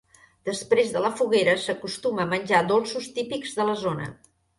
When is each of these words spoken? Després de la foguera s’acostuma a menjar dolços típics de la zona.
Després 0.47 0.93
de 0.93 1.01
la 1.03 1.11
foguera 1.19 1.53
s’acostuma 1.65 2.23
a 2.23 2.29
menjar 2.31 2.61
dolços 2.71 3.11
típics 3.19 3.55
de 3.61 3.69
la 3.69 3.77
zona. 3.83 4.09